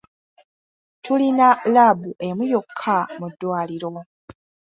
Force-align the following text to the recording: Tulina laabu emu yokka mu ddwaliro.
Tulina 1.03 1.47
laabu 1.73 2.09
emu 2.27 2.43
yokka 2.51 2.97
mu 3.19 3.27
ddwaliro. 3.31 3.89